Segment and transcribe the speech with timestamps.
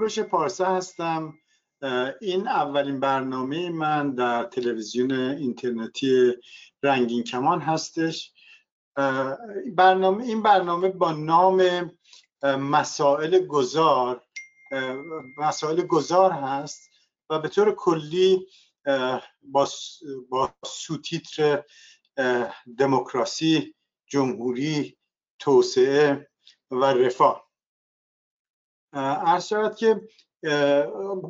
[0.00, 1.38] کوروش پارسا هستم.
[2.20, 6.32] این اولین برنامه من در تلویزیون اینترنتی
[6.82, 8.32] رنگین کمان هستش.
[9.76, 11.90] برنامه این برنامه با نام
[12.42, 14.22] مسائل گذار
[15.38, 16.90] مسائل گذار هست
[17.30, 18.46] و به طور کلی
[19.42, 19.68] با,
[20.28, 21.64] با سوتیتر
[22.78, 23.74] دموکراسی
[24.06, 24.98] جمهوری
[25.38, 26.30] توسعه
[26.70, 27.49] و رفاه.
[28.92, 30.00] عرض شود که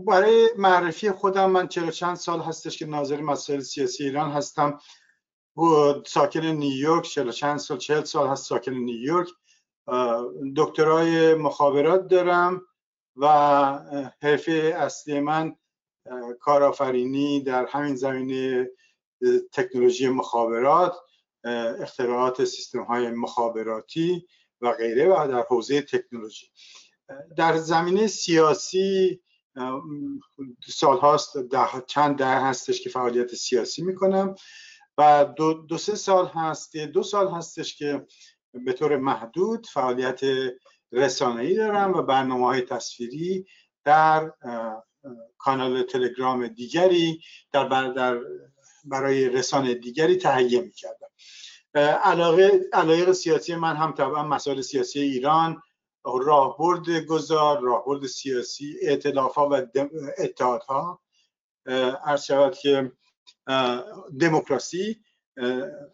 [0.07, 4.79] برای معرفی خودم من چرا چند سال هستش که ناظر مسائل سیاسی ایران هستم.
[6.07, 9.29] ساکن نیویورک چرا چند سال چهل سال هست ساکن نیویورک
[10.57, 12.63] دکترای مخابرات دارم
[13.17, 13.27] و
[14.23, 15.57] حرفه اصلی من
[16.41, 18.71] کارآفرینی در همین زمینه
[19.53, 20.97] تکنولوژی مخابرات
[21.81, 24.27] اختراعات سیستم های مخابراتی
[24.61, 26.47] و غیره و در حوزه تکنولوژی.
[27.37, 29.21] در زمینه سیاسی
[30.69, 34.35] سال هاست ده، چند ده هستش که فعالیت سیاسی می‌کنم
[34.99, 38.07] و دو, دو سه سال هست دو سال هستش که
[38.53, 40.21] به طور محدود فعالیت
[40.93, 43.47] رسانه‌ای دارم و برنامه های تصویری
[43.85, 44.33] در
[45.39, 47.21] کانال تلگرام دیگری
[47.53, 48.21] در, در
[48.85, 51.09] برای رسانه دیگری تهیه می‌کردم.
[52.05, 55.63] علاقه علایق سیاسی من هم طبعا مسائل سیاسی ایران
[56.05, 58.77] راهبرد گذار راهبرد سیاسی
[59.15, 59.67] ها و
[60.19, 61.01] اتحادها.
[62.05, 62.93] عرض شود که
[64.21, 65.01] دموکراسی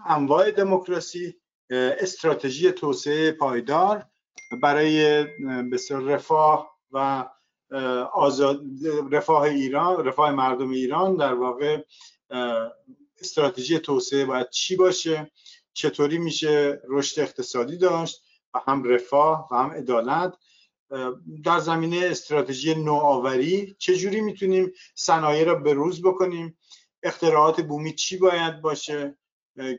[0.07, 1.35] انواع دموکراسی
[1.71, 4.07] استراتژی توسعه پایدار
[4.63, 5.25] برای
[5.73, 7.29] بسیار رفاه و
[8.13, 8.63] آزاد
[9.13, 11.83] رفاه ایران رفاه مردم ایران در واقع
[13.21, 15.31] استراتژی توسعه باید چی باشه؟
[15.73, 18.26] چطوری میشه رشد اقتصادی داشت؟
[18.67, 20.37] هم رفاه و هم عدالت
[21.45, 26.59] در زمینه استراتژی نوآوری چجوری می‌تونیم صنایع را به روز بکنیم؟
[27.03, 29.19] اختراعات بومی چی باید باشه؟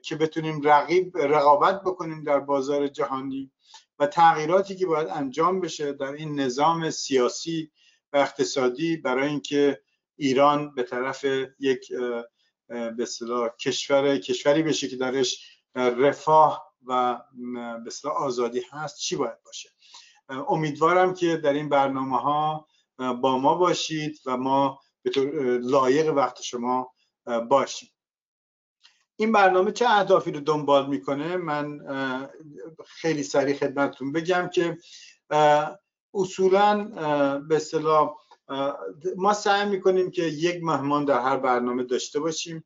[0.03, 3.51] که بتونیم رقیب رقابت بکنیم در بازار جهانی
[3.99, 7.71] و تغییراتی که باید انجام بشه در این نظام سیاسی
[8.13, 9.81] و اقتصادی برای اینکه
[10.15, 11.25] ایران به طرف
[11.59, 11.91] یک
[12.67, 13.07] به
[13.59, 17.21] کشور کشوری بشه که درش رفاه و
[18.03, 19.69] به آزادی هست چی باید باشه؟
[20.29, 22.67] امیدوارم که در این برنامه ها
[22.97, 26.93] با ما باشید و ما به طور لایق وقت شما
[27.49, 27.89] باشیم.
[29.15, 31.79] این برنامه چه اهدافی رو دنبال می‌کنه؟ من
[32.85, 34.77] خیلی سریع خدمتتون بگم که
[36.13, 36.83] اصولا
[37.39, 38.15] به اصطلاح
[39.15, 42.63] ما سعی می‌کنیم که یک مهمان در هر برنامه داشته باشیم.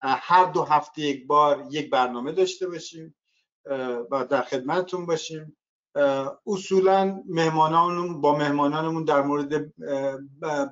[0.00, 3.14] هر دو هفته یک بار یک برنامه داشته باشیم.
[4.10, 5.56] و در خدمتتون باشیم.
[6.46, 9.74] اصولا مهمانانمون با مهمانانمون در مورد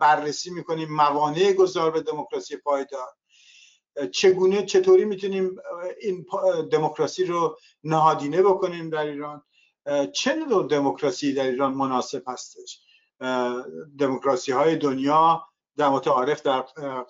[0.00, 3.08] بررسی می‌کنیم موانع گذار به دموکراسی پایدار.
[4.12, 5.56] چگونه چطوری می‌تونیم
[6.00, 6.26] این
[6.70, 9.42] دموکراسی رو نهادینه بکنیم در ایران؟
[10.12, 12.80] چه نوع دموکراسی در ایران مناسب هستش؟
[13.98, 15.42] دموکراسی های دنیا
[15.76, 16.60] در متعارف در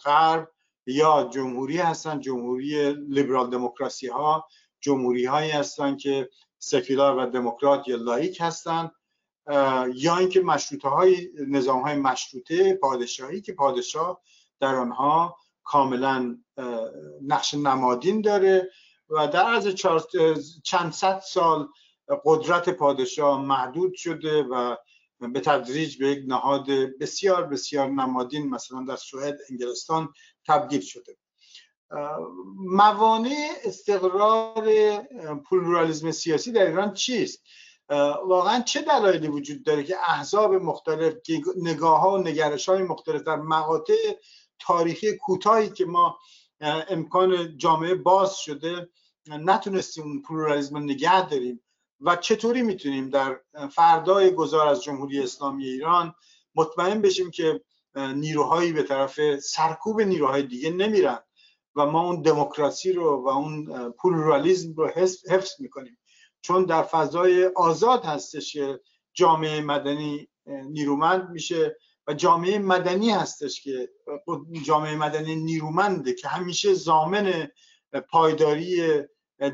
[0.05, 0.49] غرب
[0.87, 4.49] یا جمهوری هستن جمهوری لیبرال دموکراسی ها
[4.83, 8.91] جمهوری هایی هستن که سکولار و دموکرات یا لایک هستن
[9.95, 14.23] یا اینکه مشروطه های نظام های مشروطه پادشاهی که پادشاه
[14.61, 16.39] در آنها کاملا
[17.23, 18.71] نقش نمادین داره
[19.09, 19.69] و در از
[20.65, 21.69] چند صد سال
[22.25, 24.77] قدرت پادشاه محدود شده و
[25.21, 26.67] به تدریج به یک نهاد
[27.01, 30.13] بسیار بسیار نمادین مثلا در سوئد انگلستان
[30.47, 31.17] تبدیل شده.
[32.57, 34.65] موانع استقرار
[35.51, 37.43] پلورالیزم سیاسی در ایران چیست؟
[38.27, 41.15] واقعا چه دلایلی وجود داره که احزاب مختلف
[41.57, 44.17] نگاه ها و نگرش های مختلف در مقاطع
[44.59, 46.19] تاریخی کوتاهی که ما
[46.89, 48.89] امکان جامعه باز شده
[49.27, 51.61] نتونستیم اون پلورالیزم نگه داریم
[52.01, 53.41] و چطوری می‌تونیم در
[53.71, 56.15] فردای گذار از جمهوری اسلامی ایران
[56.55, 57.61] مطمئن بشیم که
[57.97, 61.19] نیروهایی به طرف سرکوب نیروهای دیگه نمیرن؟
[61.77, 64.89] و ما اون دموکراسی رو و اون پلورالیزم رو
[65.29, 65.99] حفظ می‌کنیم.
[66.41, 68.81] چون در فضای آزاد هستش که
[69.13, 71.77] جامعه مدنی نیرومند میشه
[72.07, 73.91] و جامعه مدنی هستش که
[74.65, 77.49] جامعه مدنی نیرومنده که همیشه زامن
[78.09, 79.03] پایداری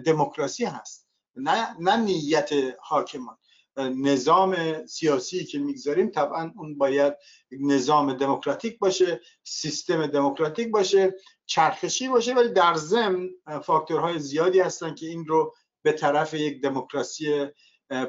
[0.05, 1.09] دموکراسی هست.
[1.37, 2.51] نه, نه نیت
[2.81, 3.37] حاکمان.
[3.77, 7.15] نظام سیاسی که می‌گذاریم طبعا اون باید
[7.51, 11.15] نظام دموکراتیک باشه سیستم دموکراتیک باشه
[11.49, 13.29] چرخشی باشه ولی در ضمن
[13.63, 17.47] فاکتورهای زیادی هستن که این رو به طرف یک دموکراسی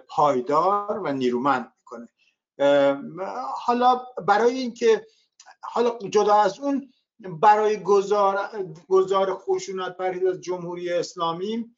[0.07, 2.09] پایدار و نیرومند می‌کنه.
[3.56, 5.07] حالا برای اینکه
[5.62, 8.39] حالا جدا از اون برای گذار
[8.88, 11.75] گذار خشونت پرهیز از جمهوری اسلامی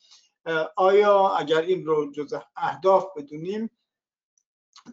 [0.76, 3.70] آیا اگر این رو جز اهداف بدونیم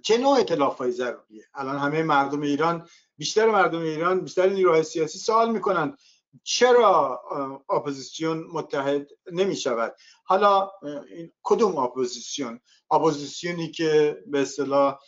[0.03, 5.19] چه نوع ائتلاف های ضروریه؟ الان همه مردم ایران بیشتر مردم ایران بیشتر نیروهای سیاسی
[5.19, 5.97] سوال می‌کنن
[6.43, 7.23] چرا
[7.71, 10.71] اپوزیسیون متحد نمی شود حالا
[11.43, 14.99] کدوم اپوزیسیون؟ اپوزیسیونی که به اصطلاح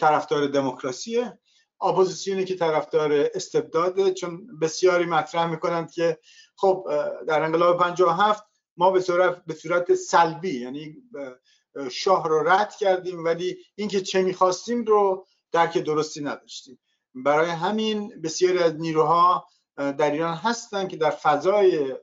[0.00, 1.38] طرفدار دموکراسیه.
[1.82, 6.18] اپوزیسیونی که طرفدار استبداده چون بسیاری مطرح می‌کنند که
[6.56, 6.86] خب
[7.28, 8.44] در انقلاب 57
[8.76, 10.96] ما به صورت به صورت سلبی یعنی
[11.90, 16.78] شاه رو رد کردیم ولی اینکه چه می‌خواستیم رو درک درستی نداشتیم.
[17.14, 19.46] برای همین بسیاری از نیروها
[19.80, 21.96] در ایران هستن که در فضای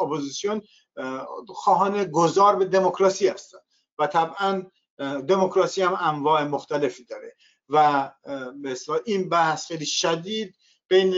[0.00, 0.62] اپوزیسیون
[1.46, 3.58] خواهان گذار به دموکراسی هستن.
[3.98, 4.62] و طبعا
[5.28, 7.36] دموکراسی هم انواع مختلفی داره.
[7.68, 8.10] و
[8.62, 10.56] مثلا این بحث خیلی شدید
[10.88, 11.14] بین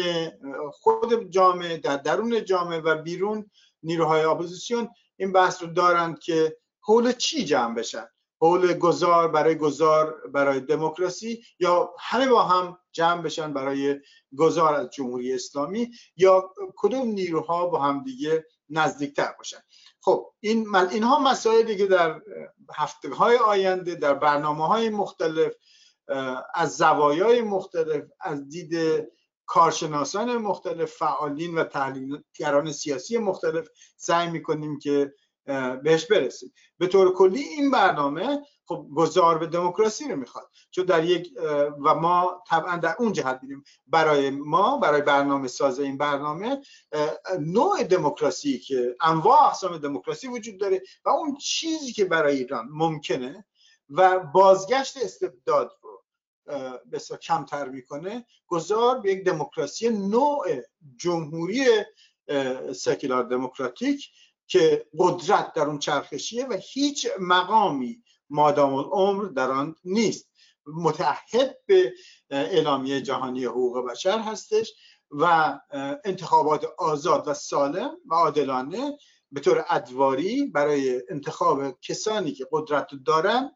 [0.73, 3.51] خود جامعه در درون جامعه و بیرون
[3.83, 8.07] نیروهای اپوزیسیون این بحث رو دارند که حول چی جمع بشن؟
[8.41, 14.01] حول گذار برای گذار برای دموکراسی یا همه با هم جمع بشن برای
[14.37, 19.61] گذار از جمهوری اسلامی یا کدوم نیروها با هم دیگه نزدیکتر باشن.
[20.01, 22.21] خب این اینها مسائلی که در
[22.75, 25.53] هفته های آینده در برنامه های مختلف
[26.55, 29.05] از زوایای مختلف از دید
[29.47, 35.15] کارشناسان مختلف فعالین و تحلیلگران سیاسی مختلف سعی می‌کنیم که
[35.83, 36.53] بهش برسیم.
[36.79, 40.51] به طور کلی این برنامه خب گذار به دموکراسی رو می‌خواد.
[40.71, 41.33] چون در یک
[41.85, 46.61] و ما طبعا در اون جهت دیدیم برای ما برای برنامه ساز این برنامه
[47.41, 53.45] نوع دموکراسی که انواع اقسام دموکراسی وجود داره و اون چیزی که برای ایران ممکنه
[53.89, 56.03] و بازگشت استبداد رو
[56.93, 60.47] بسیار کمتر می‌کنه گذار به یک دموکراسی نوع
[60.97, 61.65] جمهوری
[62.75, 64.11] سکولار دموکراتیک
[64.47, 70.31] که قدرت در اون چرخشیه و هیچ مقامی مادام العمر در آن نیست.
[70.67, 71.93] متحد به
[72.31, 74.73] اعلامیه جهانی حقوق بشر هستش
[75.11, 75.55] و
[76.05, 78.99] انتخابات آزاد و سالم و عادلانه
[79.33, 83.51] به طور ادواری برای انتخاب کسانی که قدرت دارن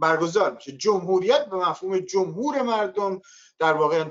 [0.00, 0.72] برگزار میشه.
[0.72, 3.20] جمهوریت به مفهوم جمهور مردم
[3.58, 4.04] در واقع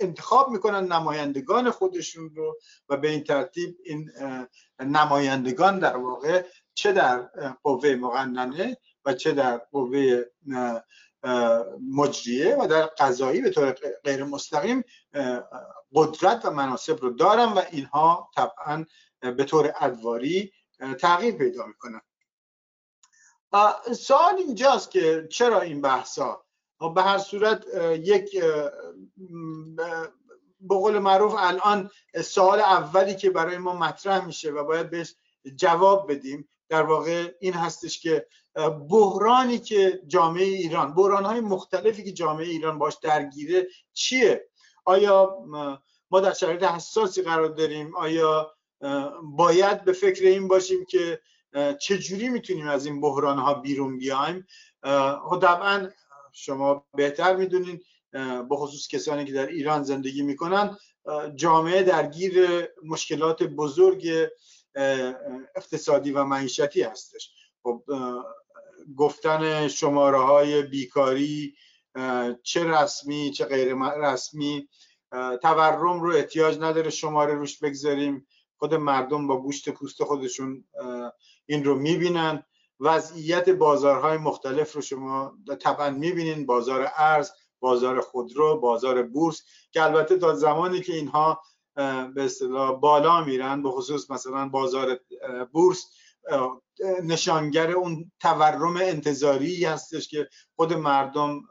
[0.00, 2.58] انتخاب, می‌کنن نمایندگان خودشون رو
[2.88, 4.10] و به این ترتیب این
[4.80, 7.30] نمایندگان در واقع چه در
[7.62, 10.24] قوه مقننه و چه در قوه
[11.94, 14.84] مجریه و در قضایی به طور غیر مستقیم
[15.94, 18.84] قدرت و مناسب رو دارن و اینها طبعا
[19.20, 20.52] به طور ادواری
[21.00, 22.00] تغییر پیدا می‌کنن.
[23.92, 26.44] سوال اینجاست که چرا این بحثا؟
[26.94, 27.64] به هر صورت
[27.98, 28.44] یک
[30.60, 31.90] به قول معروف الان
[32.24, 35.14] سوال اولی که برای ما مطرح میشه و باید بهش
[35.56, 38.26] جواب بدیم در واقع این هستش که
[38.90, 44.48] بحرانی که جامعه ایران بحران های مختلفی که جامعه ایران باش درگیره چیه؟
[44.84, 45.38] آیا
[46.10, 48.54] ما در شرایط حساسی قرار داریم؟ آیا
[49.22, 51.20] باید به فکر این باشیم که
[51.80, 54.46] چجوری می‌تونیم از این بحران ها بیرون بیایم؟
[55.30, 55.44] خب
[56.32, 57.80] شما بهتر می‌دونین
[58.48, 60.76] به خصوص کسانی که در ایران زندگی می‌کنن
[61.34, 64.28] جامعه درگیر مشکلات بزرگ
[65.56, 67.30] اقتصادی و معیشتی هستش.
[67.62, 67.84] خب
[68.96, 71.54] گفتن شماره های بیکاری
[72.42, 74.68] چه رسمی چه غیر رسمی
[75.42, 78.26] تورم رو احتیاج نداره شماره روش بگذاریم.
[78.56, 80.64] خود مردم با گوشت پوست خودشون
[81.46, 82.42] این رو می‌بینن.
[82.80, 86.46] وضعیت بازارهای مختلف رو شما طبعا می‌بینین.
[86.46, 87.30] بازار ارز
[87.60, 91.42] بازار خودرو بازار بورس که البته تا زمانی که اینها
[92.14, 95.00] به اصطلاح بالا میرن به خصوص مثلا بازار
[95.52, 95.84] بورس
[97.02, 101.42] نشانگر اون تورم انتظاری هستش که خود مردم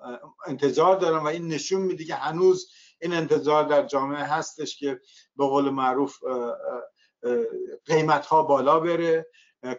[0.48, 2.72] انتظار دارن و این نشون میده که هنوز
[3.02, 5.00] این انتظار در جامعه هستش که
[5.36, 6.18] به قول معروف
[7.86, 9.28] قیمت ها بالا بره.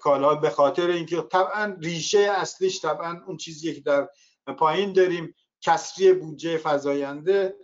[0.01, 4.09] کالا به خاطر اینکه طبعا ریشه اصلیش طبعا اون چیزی که در
[4.59, 7.57] پایین داریم کسری بودجه فزاینده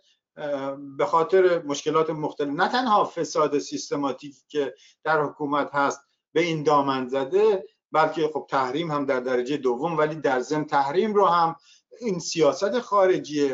[0.96, 2.48] به خاطر مشکلات مختلف.
[2.48, 6.00] نه تنها فساد سیستماتیکی که در حکومت هست
[6.32, 11.14] به این دامن زده بلکه خب تحریم هم در درجه دوم ولی در ضمن تحریم
[11.14, 11.56] رو هم
[12.00, 13.48] این سیاست خارجی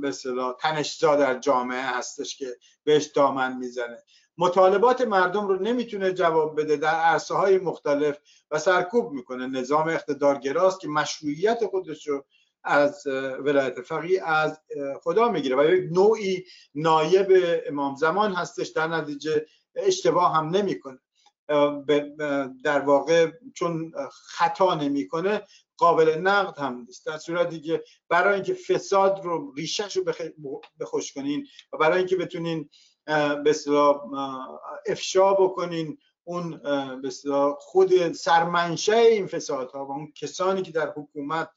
[0.00, 4.02] به اصطلاح تنشزا در جامعه هستش که بهش دامن می‌زنه.
[4.38, 8.18] مطالبات مردم رو نمی‌تونه جواب بده در عرصه های مختلف
[8.50, 9.46] و سرکوب می‌کنه.
[9.46, 12.24] نظام اقتدارگراست که مشروعیت خودش رو
[12.64, 13.06] از
[13.40, 14.60] ولایت فقیه از
[15.02, 17.32] خدا می‌گیره و یک نوعی نایب
[17.66, 18.68] امام زمان هستش.
[18.68, 20.98] در نتیجه اشتباه هم نمی‌کنه.
[22.64, 25.42] در واقع چون خطا نمی‌کنه
[25.78, 27.06] قابل نقد هم نیست.
[27.06, 30.04] در صورتی که برای اینکه فساد رو ریشش رو
[30.80, 32.68] بخوش کنین و برای اینکه بتونین
[33.44, 33.54] به
[34.86, 36.60] افشا بکنین اون
[37.02, 37.10] به
[37.58, 41.50] خود سرمنشه این فساد ها و اون کسانی که در حکومت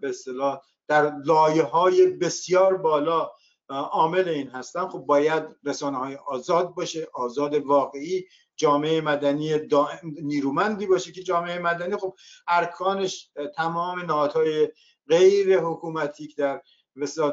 [0.00, 0.14] به
[0.88, 3.30] در لایه های بسیار بالا
[3.68, 8.24] عامل این هستن خب باید رسانه های آزاد باشه آزاد واقعی
[8.56, 9.54] جامعه مدنی
[10.02, 11.96] نیرومندی باشه که جامعه مدنی.
[11.96, 12.16] خب
[12.48, 14.68] ارکانش تمام نهادهای
[15.08, 16.62] غیر حکومتی در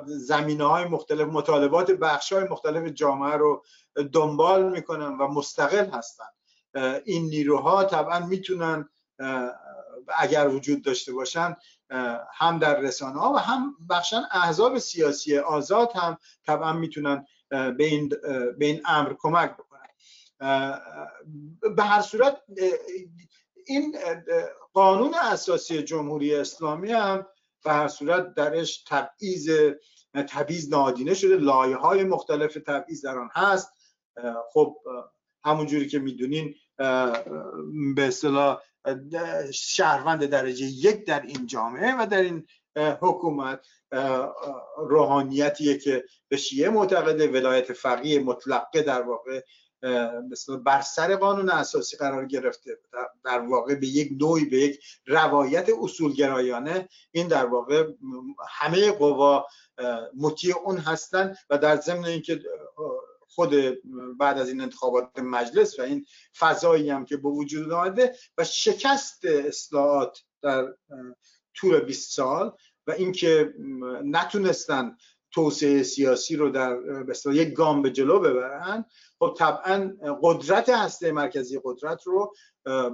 [0.05, 3.63] زمینه های مختلف مطالبات بخش های مختلف جامعه رو
[4.13, 6.25] دنبال می‌کنن و مستقل هستن.
[7.05, 8.89] این نیروها طبعا می‌تونن
[10.17, 11.55] اگر وجود داشته باشن
[12.33, 18.09] هم در رسانه ها و هم بخشن احزاب سیاسی آزاد هم طبعا می‌تونن به این,
[18.57, 19.55] به این امر کمک
[21.75, 22.41] به هر صورت
[23.65, 23.95] این
[24.73, 27.25] قانون اساسی جمهوری اسلامی هم
[27.63, 29.49] به هر صورت درش تبعیض
[30.29, 33.69] تبعیض نادینه شده لایه های مختلف تبعیض در آن هست.
[34.53, 34.77] خب
[35.45, 36.55] همونجوری که می‌دونین
[37.95, 38.61] به اصطلاح
[39.53, 42.47] شهروند درجه یک در این جامعه و در این
[43.01, 43.67] حکومت
[44.77, 49.41] روحانیتیه که به شیعه معتقده ولایت فقیه مطلقه در واقع
[50.65, 52.79] بر سر قانون اساسی قرار گرفته.
[53.25, 57.87] در واقع به یک نوعی به یک روایت اصولگرایانه این در واقع
[58.49, 59.45] همه قوا
[60.17, 62.41] مطیع اون هستند و در ضمن اینکه
[63.27, 63.53] خود
[64.19, 66.05] بعد از این انتخابات مجلس و این
[66.37, 70.73] فضایی هم که به وجود آمده و شکست اصلاحات در
[71.55, 72.51] طول 20 سال
[72.87, 73.53] و اینکه
[74.03, 74.97] نتونستن
[75.33, 76.77] توسعه سیاسی رو در
[77.25, 78.85] یک گام به جلو ببرن
[79.19, 82.33] خب طبعا قدرت هسته مرکزی قدرت رو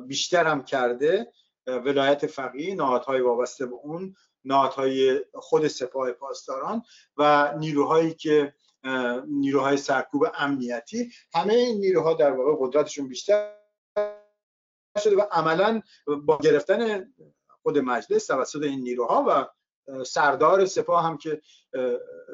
[0.07, 1.31] بیشتر هم کرده
[1.67, 4.15] ولایت فقیه نهادهای وابسته به اون
[4.45, 6.83] نهادهای خود سپاه پاسداران
[7.17, 8.53] و نیروهایی که
[9.27, 11.11] نیروهای سرکوب امنیتی.
[11.33, 13.55] همه این نیروها در واقع قدرتشون بیشتر
[15.03, 15.81] شده و عملا
[16.25, 17.13] با گرفتن
[17.63, 19.58] خود مجلس توسط این نیروها و
[20.05, 21.41] سردار سپاه هم که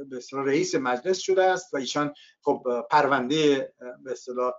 [0.10, 4.54] به رئیس مجلس شده است و ایشان خب پرونده به اصطلاح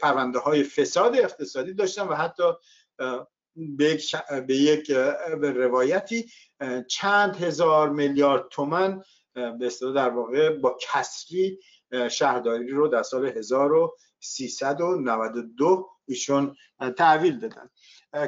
[0.00, 2.52] پرونده های فساد اقتصادی داشتن و حتی
[3.56, 4.90] به یک, به یک
[5.40, 6.30] روایتی
[6.88, 9.02] چند هزار میلیارد تومن
[9.34, 11.58] به اصطلاح در واقع با کسری
[12.10, 13.32] شهرداری رو در سال
[14.22, 16.56] 1392 ایشون
[16.96, 17.70] تحویل دادن.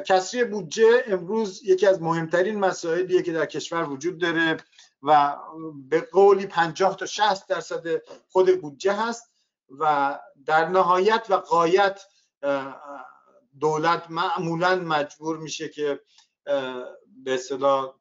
[0.01, 4.57] کسری بودجه امروز یکی از مهمترین مسائلیه که در کشور وجود داره
[5.03, 5.37] و
[5.89, 7.83] به قولی 50 تا 60 درصد
[8.29, 9.23] خود بودجه هست
[9.79, 12.01] و در نهایت و قایت
[13.59, 15.99] دولت معمولا مجبور میشه که
[17.23, 17.93] به اصطلاح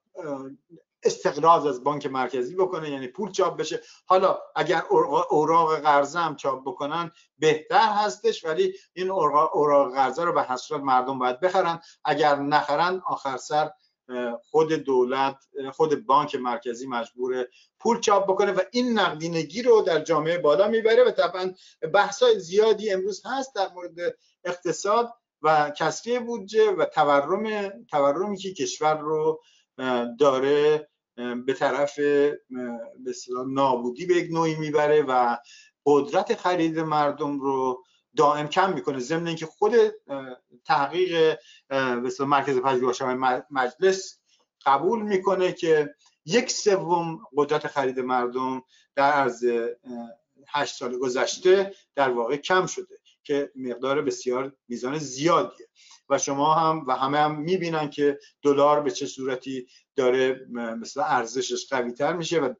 [1.05, 3.81] استقراض از بانک مرکزی بکنه یعنی پول چاپ بشه.
[4.07, 4.83] حالا اگر
[5.31, 11.19] اوراق قرضه هم چاپ بکنن بهتر هستش ولی این اوراق قرضه رو به حسرت مردم
[11.19, 11.81] باید بخرن.
[12.05, 13.71] اگر نخرن آخر سر
[14.51, 15.37] خود دولت
[15.73, 17.47] خود بانک مرکزی مجبور
[17.79, 21.55] پول چاپ بکنه و این نقدینگی رو در جامعه بالا می‌بره و طبعا
[21.95, 28.99] بحثای زیادی امروز هست در مورد اقتصاد و کسری بودجه و تورم تورمی که کشور
[28.99, 29.41] رو
[30.19, 32.35] داره به طرف به
[33.47, 35.37] نابودی به نوعی می‌بره و
[35.87, 37.85] قدرت خرید مردم رو
[38.17, 38.99] دائم کم می‌کنه.
[38.99, 39.73] ضمن اینکه خود
[40.65, 43.03] تحقیق به مرکز پژوهش
[43.51, 44.19] مجلس
[44.67, 45.95] قبول می‌کنه که
[46.27, 48.63] یک سوم قدرت خرید مردم
[48.95, 49.45] در عرض
[50.49, 55.69] هشت سال گذشته در واقع کم شده که مقدار بسیار میزان زیادیه.
[56.09, 61.69] و شما هم و همه هم می‌بینن که دلار به چه صورتی داره مثلا ارزشش
[61.71, 62.55] قوی تر میشه و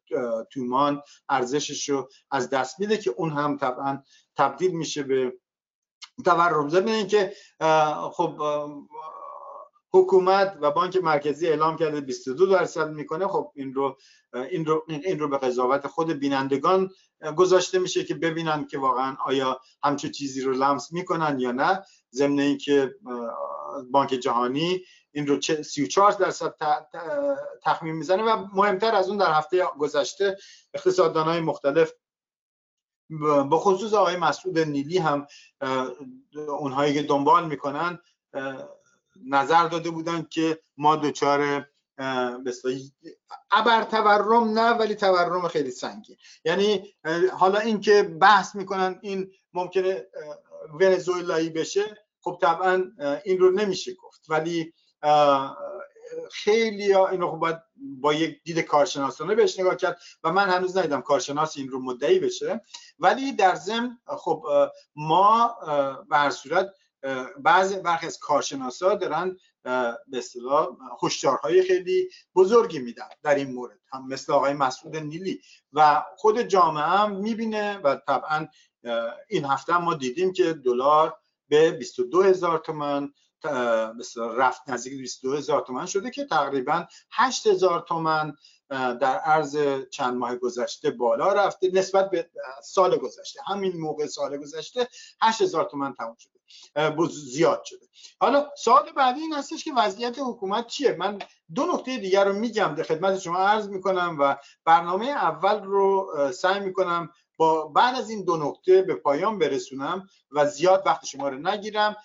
[0.53, 4.03] تومان ارزشش رو از دست میده که اون هم طبعا
[4.37, 5.33] تبدیل میشه به
[6.25, 6.69] تورم.
[6.69, 7.33] ضمن که
[8.13, 8.43] خب
[9.93, 13.27] حکومت و بانک مرکزی اعلام کرده 22 درصد می‌کنه.
[13.27, 13.97] خب این رو
[14.51, 16.91] این رو این رو به قضاوت خود بینندگان
[17.37, 21.83] گذاشته میشه که ببینن که واقعا آیا همچون چیزی رو لمس می‌کنن یا نه.
[22.13, 22.95] ضمن اینکه
[23.91, 24.81] بانک جهانی
[25.15, 26.55] این رو 34 درصد
[27.63, 30.39] تخمین می‌زنه و مهمتر از اون در هفته گذشته
[30.75, 31.93] اقتصاددان های مختلف
[33.51, 35.27] به خصوص آقای مسعود نیلی هم
[36.59, 37.99] اونهایی که دنبال می‌کنن
[39.27, 41.67] نظر داده بودن که ما دچار
[43.51, 46.95] ابر تورم نه ولی تورم خیلی سنگین یعنی
[47.33, 50.07] حالا اینکه بحث می‌کنن این ممکنه
[50.81, 52.93] ونزوئلایی بشه خب طبعا
[53.25, 54.21] این رو نمیشه گفت.
[54.29, 54.75] ولی
[56.31, 60.77] خیلی ها اینو خب باید با یک دید کارشناسانه بهش نگاه کرد و من هنوز
[60.77, 62.61] ندیدم کارشناس این رو مدعی بشه.
[62.99, 64.45] ولی در ضمن خب
[64.97, 65.57] ما
[66.11, 66.75] به صورت
[67.39, 70.69] بعضی برخی از کارشناسا دارن به اصطلاح
[71.03, 73.79] هشدارهای خیلی بزرگی میدن در این مورد.
[73.93, 75.41] هم مثل آقای مسعود نیلی.
[75.73, 78.47] و خود جامعه هم می‌بینه و طبعا
[79.29, 81.17] این هفته ما دیدیم که دلار
[81.49, 83.13] به 22 هزار تومن
[84.17, 88.37] رفت نزدیک 22 هزار تومن شده که تقریبا 8 هزار تومن
[88.71, 89.59] در عرض
[89.91, 92.31] چند ماه گذشته بالا رفته نسبت به
[92.63, 94.89] سال گذشته همین موقع سال گذشته
[95.23, 96.35] 8 هزار تومن تموم شده
[97.11, 97.87] زیاد شده.
[98.21, 101.19] حالا سال بعدی این هستش که وضعیت حکومت چیه؟ من
[101.55, 106.61] دو نکته دیگر رو میگم در خدمت شما عرض می‌کنم و برنامه اول رو سعی
[106.61, 111.39] می‌کنم با بعد از این دو نکته به پایان برسونم و زیاد وقت شما رو
[111.39, 111.97] نگیرم.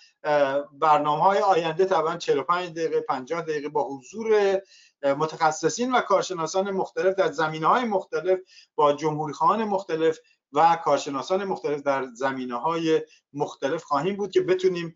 [0.72, 4.60] برنامه های آینده طبعا 45 دقیقه 50 دقیقه با حضور
[5.04, 8.38] متخصصین و کارشناسان مختلف در زمینه های مختلف
[8.74, 10.18] با جمهوری خواهان مختلف
[10.52, 14.94] و کارشناسان مختلف در زمینه های مختلف خواهیم بود که بتونیم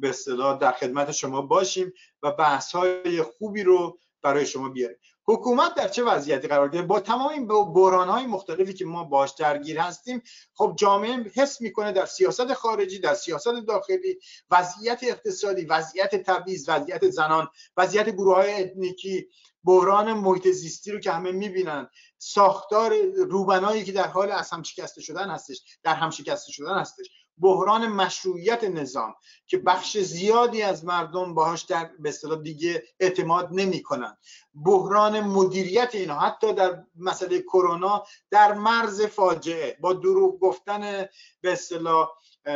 [0.00, 4.96] به اصطلاح در خدمت شما باشیم و بحث های خوبی رو برای شما بیاریم.
[5.28, 9.30] حکومت در چه وضعیتی قرار گرفته با تمام این بحران های مختلفی که ما باش
[9.30, 10.22] درگیر هستیم
[10.54, 14.18] خب جامعه حس می‌کنه در سیاست خارجی در سیاست داخلی
[14.50, 19.28] وضعیت اقتصادی وضعیت تبعیض وضعیت زنان وضعیت گروه های اتنیکی
[19.64, 21.88] بحران محیط زیستی رو که همه می‌بینن.
[22.18, 27.06] ساختار روبنایی که در حال از هم شکسته شدن هستش در هم شکسته شدن هستش.
[27.38, 29.14] بحران مشروعیت نظام
[29.46, 34.16] که بخش زیادی از مردم باهاش در به دیگه اعتماد نمی‌کنن.
[34.64, 41.06] بحران مدیریت اینا حتی در مسئله کرونا در مرز فاجعه با دروغ گفتن
[41.40, 42.08] به اصطلاح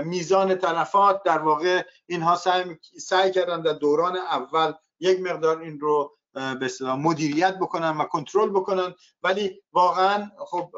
[0.05, 6.17] میزان تلفات در واقع اینها سعی, سعی کردن در دوران اول یک مقدار این رو
[6.33, 8.95] به مدیریت بکنن و کنترل بکنن.
[9.23, 10.71] ولی واقعا خب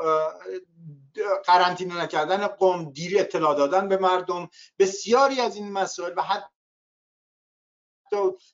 [1.46, 4.48] قرنطینه نکردن قوم دیر اطلاع دادن به مردم.
[4.78, 6.46] بسیاری از این مسائل و حتی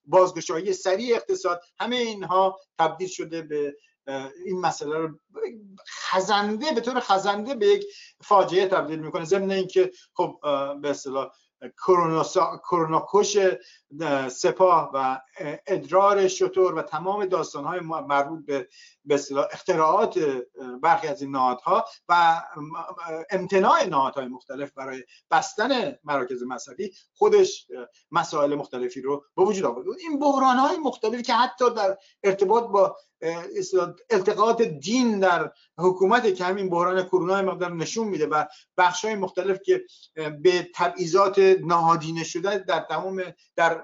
[0.05, 3.77] بازگشایی سریع اقتصاد همه اینها تبدیل شده به
[4.45, 5.19] این مسئله رو
[6.11, 7.85] خزنده به طور خزنده به یک
[8.21, 9.25] فاجعه تبدیل می‌کنه.
[9.25, 10.39] ضمن اینکه خب
[10.83, 11.31] به اصطلاح
[12.71, 13.39] کرونا کش
[14.29, 15.21] سپاه و
[15.67, 18.69] ادرار شطور و تمام داستانهای مربوط به
[19.05, 19.21] به
[19.53, 20.19] اختراعات
[20.83, 22.43] برخی از این نهادها و
[23.31, 27.67] امتناع نهادهای مختلف برای بستن مراکز مذهبی خودش
[28.11, 29.87] مسائل مختلفی رو به وجود آورد.
[30.01, 32.97] این بحران های مختلفی که حتی در ارتباط با
[34.11, 38.45] التقاط دین در حکومت که همین بحران کرونا مقدار نشون میده و
[38.77, 43.23] بخش های مختلف که به تبعیضات نهادینه شده در تمام
[43.57, 43.78] در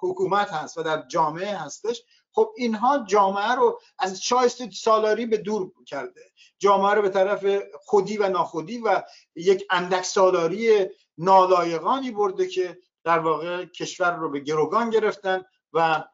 [0.00, 5.72] حکومت هست و در جامعه هستش خب اینها جامعه رو از شایسته سالاری به دور
[5.86, 6.20] کرده.
[6.58, 9.02] جامعه رو به طرف خودی و ناخودی و
[9.34, 10.86] یک اندک سالاری
[11.18, 16.04] نالایقانی برده که در واقع کشور رو به گروگان گرفتن و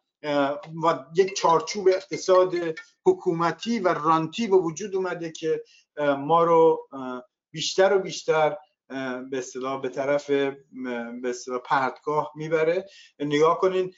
[0.82, 2.54] و یک چارچوب اقتصاد
[3.06, 5.62] حکومتی و رانتی به وجود اومده که
[6.18, 6.88] ما رو
[7.50, 8.56] بیشتر و بیشتر
[9.30, 10.56] به اصطلاح به طرف به
[11.24, 12.86] اصطلاح پرتگاه می‌بره.
[13.18, 13.94] نگاه کنین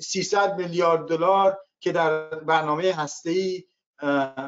[0.00, 3.64] 300 میلیارد دلار که در برنامه هسته‌ای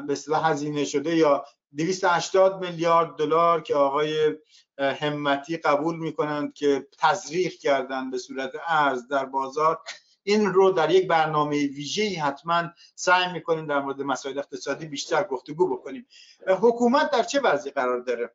[0.07, 1.45] به اصطلاح هزینه شده یا
[1.77, 4.35] 280 میلیارد دلار که آقای
[4.77, 9.79] همتی قبول می‌کنند که تزریق کردن به صورت ارز در بازار
[10.23, 12.63] این رو در یک برنامه ویژه‌ای حتما
[12.95, 16.07] سعی می‌کنیم در مورد مسائل اقتصادی بیشتر گفتگو بکنیم.
[16.47, 18.31] حکومت در چه وضعی قرار داره؟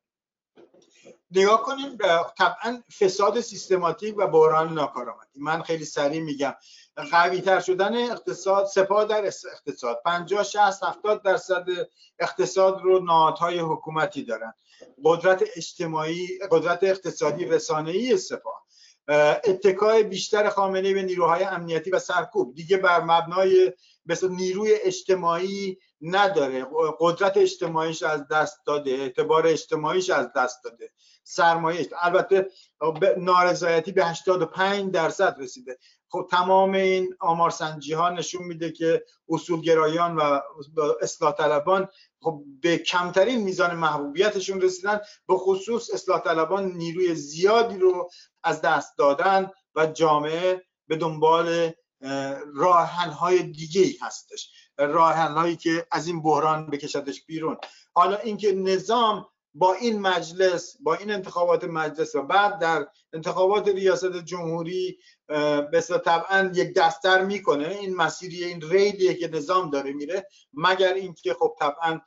[1.31, 1.99] نگاه کنیم
[2.39, 5.41] طبعا فساد سیستماتیک و بحران ناکارآمدی.
[5.41, 6.55] من خیلی سریع میگم.
[7.13, 10.03] قوی تر شدن اقتصاد سپاه در اقتصاد.
[10.05, 11.67] 50 60 70 درصد
[12.19, 14.55] اقتصاد رو نهادهای حکومتی دارن.
[15.05, 18.67] قدرت اجتماعی قدرت اقتصادی رسانه‌ای سپاه.
[19.45, 22.55] اتکای بیشتر خامنه به نیروهای امنیتی و سرکوب.
[22.55, 23.73] دیگه بر مبنای
[24.07, 26.67] مثل نیروی اجتماعی نداره.
[27.01, 30.91] قدرت اجتماعیش از دست داده اعتبار اجتماعیش از دست داده.
[31.25, 32.51] سرمایه البته
[33.17, 35.79] نارضایتی به 85 درصد رسیده.
[36.09, 40.41] خب تمام این آمارسنجی ها نشون میده که اصولگرایان و
[41.03, 41.89] اصلاح طلبان
[42.23, 48.11] خب به کمترین میزان محبوبیتشون رسیدن به خصوص اصلاح طلبان نیروی زیادی رو
[48.43, 51.73] از دست دادن و جامعه به دنبال
[52.55, 54.51] راهن های دیگه ای هستش.
[54.79, 57.57] راهن هایی که از این بحران بکشدش بیرون.
[57.95, 64.17] حالا اینکه نظام با این مجلس با این انتخابات مجلس و بعد در انتخابات ریاست
[64.17, 64.99] جمهوری
[65.73, 71.35] بسیار طبعا یک دستر می‌کنه این مسیری این ریلیه که نظام داره میره مگر اینکه
[71.35, 72.01] خب طبعا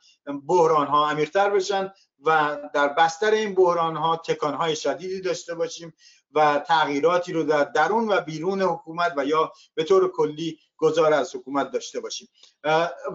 [0.46, 1.92] بحران ها عمیقتر بشن
[2.24, 5.94] و در بستر این بحران ها تکان های شدیدی داشته باشیم
[6.34, 11.36] و تغییراتی رو در درون و بیرون حکومت و یا به طور کلی گذار از
[11.36, 12.28] حکومت داشته باشیم.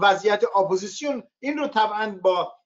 [0.01, 2.58] وضعیت اپوزیسیون این رو طبعا با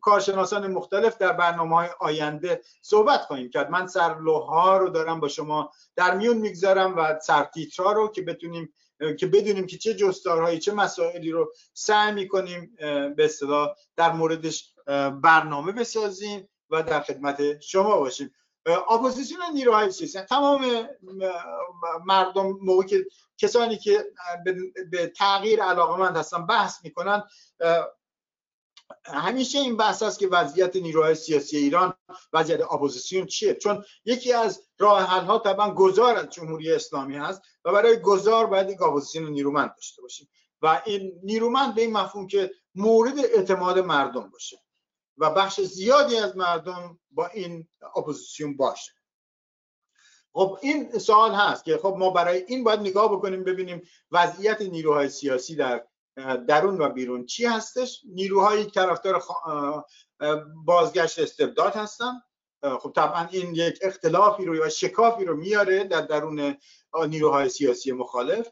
[0.00, 3.70] کارشناسان مختلف در برنامه های آینده صحبت خواهیم کرد.
[3.70, 8.74] من سرلوها رو دارم با شما در میون می‌گذارم و سرتیترها رو که بتونیم
[9.18, 12.76] که بدونیم که چه جستارهایی چه مسائلی رو سعی می‌کنیم
[13.16, 14.74] به اصطلاح در موردش
[15.22, 18.34] برنامه بسازیم و در خدمت شما باشیم.
[18.90, 20.88] اپوزیسیون نیروهای سیاسی تمام
[22.06, 23.06] مردم موقع که
[23.38, 24.04] کسانی که
[24.90, 27.22] به تغییر علاقمند هستن بحث می‌کنن
[29.04, 31.94] همیشه این بحث است که وضعیت نیروهای سیاسی ایران
[32.32, 37.42] وضعیت اپوزیسیون چیه؟ چون یکی از راه حل ها طبعا گذار از جمهوری اسلامی هست
[37.64, 40.28] و برای گذار باید یک اپوزیسیون نیرومند داشته باشیم.
[40.62, 44.62] و این نیرومند به این مفهوم که مورد اعتماد مردم باشه
[45.18, 48.92] و بخش زیادی از مردم با این اپوزیسیون باشه.
[50.32, 55.08] خب این سوال هست که خب ما برای این باید نگاه بکنیم ببینیم وضعیت نیروهای
[55.08, 55.86] سیاسی در
[56.48, 59.22] درون و بیرون چی هستش؟ نیروهای طرفدار
[60.64, 62.12] بازگشت استبداد هستن.
[62.80, 66.56] خب طبعا این یک اختلافی رو یا شکافی رو میاره در درون
[67.08, 68.48] نیروهای سیاسی مخالف.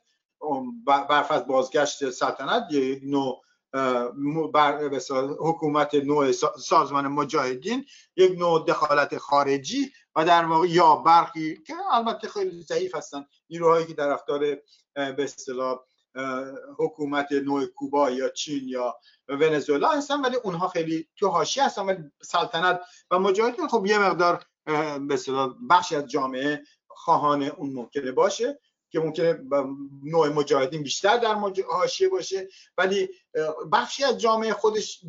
[0.87, 3.42] برفض بازگشت سلطنت یک نوع
[4.53, 4.90] بر
[5.38, 7.85] حکومت نوع سازمان مجاهدین
[8.16, 13.25] یک نوع دخالت خارجی و در واقع یا برخی که البته خیلی ضعیف هستن.
[13.51, 14.38] نیروهایی که طرفدار
[14.94, 15.79] به اصطلاح
[16.79, 18.96] حکومت نوع کوبا یا چین یا
[19.29, 24.44] ونزوئلا هستن ولی اونها خیلی تو حاشیه هستن ولی سلطنت و مجاهدین خب یه مقدار
[25.09, 25.18] به
[25.70, 28.59] بخشی از جامعه خواهان اون ممکنه باشه
[28.90, 29.40] که ممکنه
[30.05, 31.35] نوع مجاهدین بیشتر در
[31.70, 32.49] حاشیه باشه.
[32.79, 33.09] ولی
[33.73, 35.01] بخشی از جامعه خودش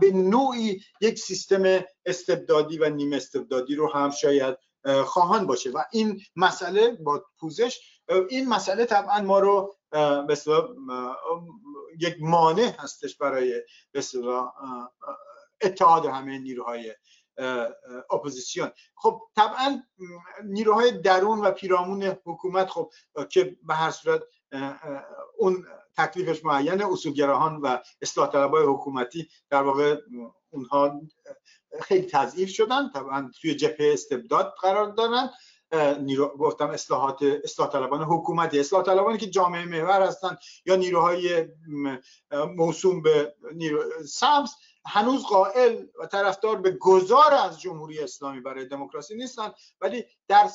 [0.00, 4.56] به نوعی یک سیستم استبدادی و نیم استبدادی رو هم شاید
[5.04, 5.70] خواهان باشه.
[5.70, 9.74] و این مسئله با پوزش این مسئله طبعا ما رو
[10.28, 10.36] به
[12.00, 14.02] یک مانع هستش برای به
[15.62, 16.94] اتحاد همه نیروهای
[18.10, 18.70] اپوزیسیون.
[18.96, 19.82] خب طبعا
[20.44, 22.90] نیروهای درون و پیرامون حکومت خب
[23.30, 24.22] که به هر صورت
[25.38, 29.96] اون تکلیفش معین اصولگراهان و اصلاح طلبای حکومتی در واقع
[30.50, 31.00] اونها
[31.82, 32.90] خیلی تضعیف شدن.
[32.90, 35.30] طبعا توی جبهه استبداد قرار دارن.
[36.00, 38.60] نیرو گفتم اصلاحات اصلاح طلبان حکومتی.
[38.60, 41.48] اصلاح طلبانی که جامعه محور هستند یا نیروهای
[42.56, 44.50] موسوم به نیرو سبز
[44.86, 50.50] هنوز قائل و طرفدار به گذار از جمهوری اسلامی برای دموکراسی نیستن ولی در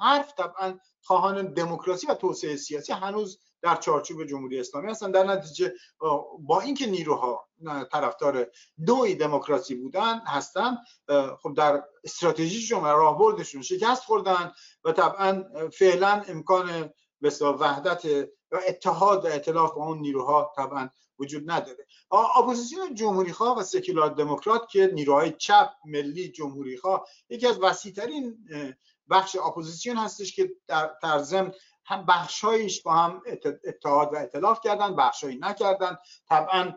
[0.00, 5.10] حرف طبعا خواهان دموکراسی و توسعه سیاسی هنوز در چارچوب جمهوری اسلامی هستن.
[5.10, 5.74] در نتیجه
[6.38, 7.48] با اینکه نیروها
[7.92, 8.50] طرفدار
[8.86, 10.76] دوی دموکراسی بودن هستن
[11.42, 14.52] خب در استراتژیشون و راهبردشون شکست خوردن
[14.84, 16.90] و طبعا فعلا امکان
[17.20, 18.04] مثلا وحدت
[18.50, 21.86] و اتحاد و ائتلاف با اون نیروها طبعا وجود نداره.
[22.36, 28.48] اپوزیسیون جمهوری خواه و سکولار دموکرات که نیروهای چپ ملی جمهوری خواه یکی از وسیعترین
[29.10, 31.18] بخش اپوزیسیون هستش که در, در
[31.88, 33.22] هم بخشایش با هم
[33.64, 35.96] اتحاد و ائتلاف کردن بخشایی نکردن.
[36.28, 36.72] طبعا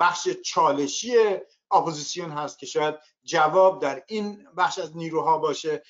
[0.00, 1.12] بخش چالشی
[1.70, 5.82] اپوزیسیون هست که شاید جواب در این بخش از نیروها باشه.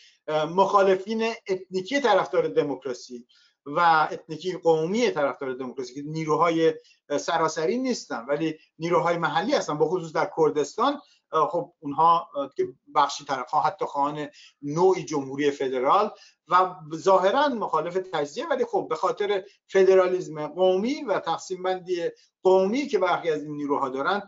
[0.51, 3.27] مخالفین اتنیکی طرفدار دموکراسی
[3.67, 6.75] و اتنیکی قومی طرفدار دموکراسی که نیروهای
[7.21, 11.01] سراسری نیستن ولی نیروهای محلی هستن به خصوص در کردستان.
[11.45, 14.29] خب اونها که بخشی طرف ها حتی خواهان
[14.63, 16.11] نوعی جمهوری فدرال
[16.49, 22.11] و ظاهرا مخالف تجزیه ولی خب به خاطر فدرالیزم قومی و تقسیم بندی
[22.43, 24.23] قومی که برخی از این نیروها دارن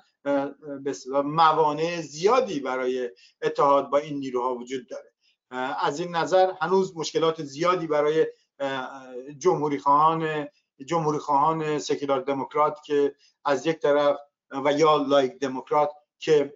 [1.24, 3.10] موانع زیادی برای
[3.42, 5.12] اتحاد با این نیروها وجود داره.
[5.80, 8.26] از این نظر هنوز مشکلات زیادی برای
[9.38, 10.48] جمهوری خواهان
[10.86, 14.16] جمهوری خواهان سکولار دموکرات که از یک طرف
[14.50, 16.54] و یا لایک دموکرات که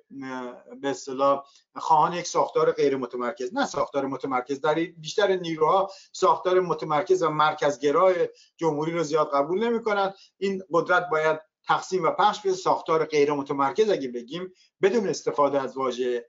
[0.80, 1.44] به اصطلاح
[1.76, 8.28] خواهان یک ساختار غیر متمرکز نه ساختار متمرکز در بیشتر نیروها ساختار متمرکز و مرکزگرای
[8.56, 10.14] جمهوری رو زیاد قبول نمی‌کنن.
[10.38, 15.76] این قدرت باید تقسیم و پخش به ساختار غیر متمرکز اگه بگیم بدون استفاده از
[15.76, 16.26] واژه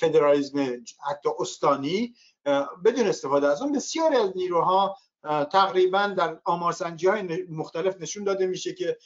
[0.00, 2.14] فدرالیسم حتی استانی
[2.84, 4.96] بدون استفاده از اون بسیاری از نیروها
[5.52, 8.98] تقریبا در آمارسنجی های مختلف نشون داده میشه که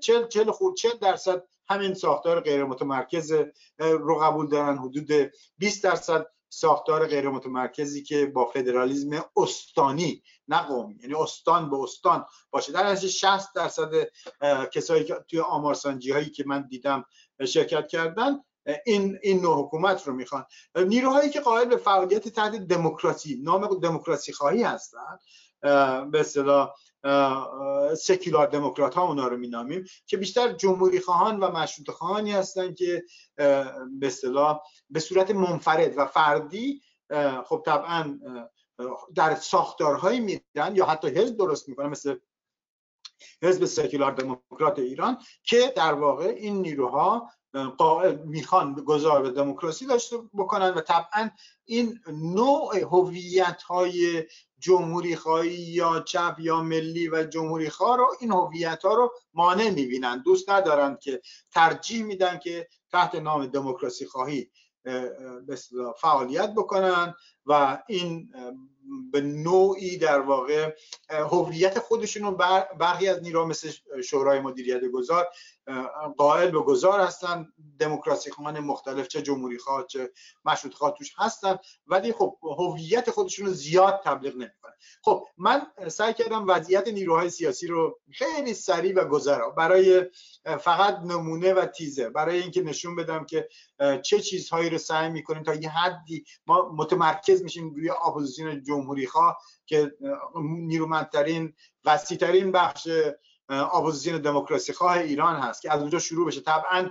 [0.00, 3.32] 40 40 خود 40 درصد همین ساختار غیر متمرکز
[3.78, 10.98] رو قبول دارن حدود 20 درصد ساختار غیر متمرکزی که با فدرالیزم استانی نه قومی
[11.02, 12.72] یعنی استان به استان باشه.
[12.72, 13.90] در نتیجه 60 درصد
[14.72, 17.04] کسایی که توی آمارسنجی هایی که من دیدم
[17.46, 18.38] شرکت کردن
[18.86, 20.44] این این نوع حکومت رو می‌خوان.
[20.76, 25.20] نیروهایی که قائل به فعالیت تحت دموکراسی نام دموکراسی خواهی هستند
[26.10, 26.74] به اصطلاح
[27.94, 33.04] سکولار دموکرات ها اونا رو مینامیم که بیشتر جمهوری خواهان و مشروط خواهانی هستند که
[34.00, 34.12] به
[34.90, 36.82] به صورت منفرد و فردی
[37.46, 38.18] خب طبعا
[39.14, 42.16] در ساختارهایی میرن یا حتی حزب درست می‌کنن مثل
[43.42, 47.30] حزب سکولار دموکرات ایران که در واقع این نیروها
[48.24, 51.30] می‌خوان گذار به دموکراسی داشته بکنن و طبعا
[51.64, 54.24] این نوع هویت های
[54.58, 59.70] جمهوری خواهی یا چپ یا ملی و جمهوری خواه رو این هویت ها رو مانع
[59.70, 60.22] می‌بینن.
[60.22, 64.50] دوست ندارن که ترجیح میدن که تحت نام دموکراسی خواهی
[66.00, 67.14] فعالیت بکنن
[67.46, 68.32] و این
[69.12, 70.74] به نوعی در واقع
[71.10, 72.30] هویت خودشون رو
[72.78, 73.70] برخی از نیرو مثل
[74.04, 75.28] شورای مدیریت گذار
[76.18, 77.52] قائل به گذار هستن.
[77.78, 80.10] دموکراسی خواهان مختلف چه جمهوری خواه چه
[80.44, 81.56] مشروط خواه توش هستن.
[81.86, 84.72] ولی خب هویت خودشون رو زیاد تبلیغ نمی‌کنن.
[85.02, 90.02] خب من سعی کردم وضعیت نیروهای سیاسی رو خیلی سریع و گذرا برای
[90.60, 93.48] فقط نمونه و تیزه برای اینکه نشون بدم که
[94.02, 99.38] چه چیزهایی رو سعی می‌کنیم تا یه حدی ما متمرکز میشیم روی اپوزیسیون جمهوری خواه
[99.66, 99.92] که
[100.44, 102.88] نیرومندترین وسیعترین بخش
[103.48, 106.40] اپوزیسیون دموکراسی خواه ایران هست که از اونجا شروع بشه.
[106.40, 106.90] طبعا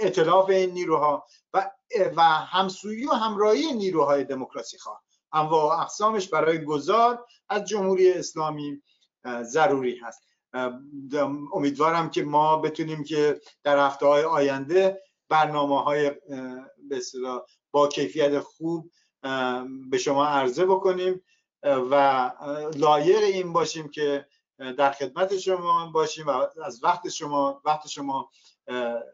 [0.00, 1.70] ائتلاف این نیروها و
[2.16, 5.02] و همسویی و همراهی نیروهای دموکراسی خواه.
[5.32, 8.82] انواع اقسامش برای گذار از جمهوری اسلامی
[9.42, 10.22] ضروری هست.
[11.52, 16.12] امیدوارم که ما بتونیم که در هفته های آینده برنامه های
[17.70, 18.90] با کیفیت خوب
[19.90, 21.22] به شما عرضه بکنیم
[21.62, 22.30] و
[22.74, 24.26] لایق این باشیم که
[24.58, 28.30] در خدمت شما باشیم و از وقت شما وقت شما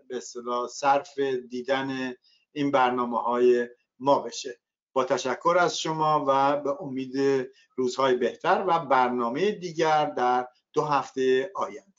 [0.08, 2.14] به اصطلاح صرف دیدن
[2.52, 4.60] این برنامه های ما بشه.
[4.92, 7.46] با تشکر از شما و به امید
[7.76, 11.97] روزهای بهتر و برنامه دیگر در دو هفته آینده.